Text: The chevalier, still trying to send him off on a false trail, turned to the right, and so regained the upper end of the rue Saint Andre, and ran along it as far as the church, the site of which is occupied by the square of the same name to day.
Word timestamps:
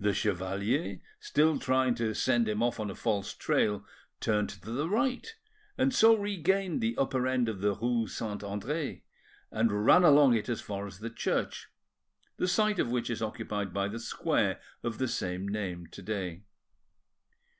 The 0.00 0.12
chevalier, 0.12 0.98
still 1.20 1.56
trying 1.60 1.94
to 1.94 2.14
send 2.14 2.48
him 2.48 2.64
off 2.64 2.80
on 2.80 2.90
a 2.90 2.96
false 2.96 3.32
trail, 3.32 3.86
turned 4.18 4.48
to 4.48 4.70
the 4.72 4.88
right, 4.88 5.32
and 5.78 5.94
so 5.94 6.16
regained 6.16 6.80
the 6.80 6.96
upper 6.98 7.28
end 7.28 7.48
of 7.48 7.60
the 7.60 7.76
rue 7.76 8.08
Saint 8.08 8.42
Andre, 8.42 9.04
and 9.52 9.86
ran 9.86 10.02
along 10.02 10.34
it 10.34 10.48
as 10.48 10.60
far 10.60 10.84
as 10.84 10.98
the 10.98 11.10
church, 11.10 11.68
the 12.38 12.48
site 12.48 12.80
of 12.80 12.90
which 12.90 13.08
is 13.08 13.22
occupied 13.22 13.72
by 13.72 13.86
the 13.86 14.00
square 14.00 14.60
of 14.82 14.98
the 14.98 15.06
same 15.06 15.46
name 15.46 15.86
to 15.92 16.02
day. 16.02 16.42